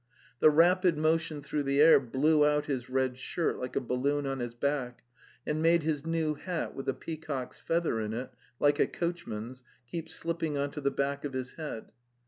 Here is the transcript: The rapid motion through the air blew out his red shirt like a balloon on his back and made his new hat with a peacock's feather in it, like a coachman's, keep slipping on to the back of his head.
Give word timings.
The 0.39 0.49
rapid 0.49 0.97
motion 0.97 1.43
through 1.43 1.61
the 1.61 1.79
air 1.79 1.99
blew 1.99 2.43
out 2.43 2.65
his 2.65 2.89
red 2.89 3.19
shirt 3.19 3.59
like 3.59 3.75
a 3.75 3.79
balloon 3.79 4.25
on 4.25 4.39
his 4.39 4.55
back 4.55 5.03
and 5.45 5.61
made 5.61 5.83
his 5.83 6.07
new 6.07 6.33
hat 6.33 6.73
with 6.73 6.89
a 6.89 6.95
peacock's 6.95 7.59
feather 7.59 8.01
in 8.01 8.11
it, 8.11 8.31
like 8.59 8.79
a 8.79 8.87
coachman's, 8.87 9.61
keep 9.85 10.09
slipping 10.09 10.57
on 10.57 10.71
to 10.71 10.81
the 10.81 10.89
back 10.89 11.23
of 11.23 11.33
his 11.33 11.53
head. 11.53 11.91